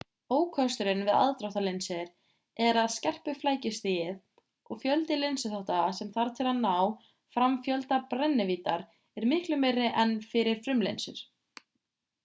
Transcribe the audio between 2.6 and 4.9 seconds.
er að skerpuflækjustigið og